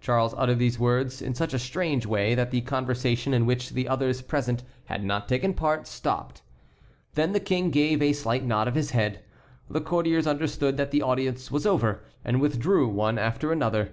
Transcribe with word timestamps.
Charles 0.00 0.32
uttered 0.38 0.58
these 0.58 0.78
words 0.78 1.20
in 1.20 1.34
such 1.34 1.52
a 1.52 1.58
strange 1.58 2.06
way 2.06 2.34
that 2.34 2.52
the 2.52 2.62
conversation, 2.62 3.34
in 3.34 3.44
which 3.44 3.68
the 3.68 3.86
others 3.86 4.22
present 4.22 4.62
had 4.86 5.04
not 5.04 5.28
taken 5.28 5.52
part, 5.52 5.86
stopped. 5.86 6.40
Then 7.16 7.32
the 7.32 7.38
King 7.38 7.70
gave 7.70 8.00
a 8.00 8.14
slight 8.14 8.46
nod 8.46 8.66
of 8.66 8.74
his 8.76 8.92
head. 8.92 9.22
The 9.68 9.82
courtiers 9.82 10.26
understood 10.26 10.78
that 10.78 10.90
the 10.90 11.02
audience 11.02 11.50
was 11.50 11.66
over, 11.66 12.02
and 12.24 12.40
withdrew 12.40 12.88
one 12.88 13.18
after 13.18 13.52
another. 13.52 13.92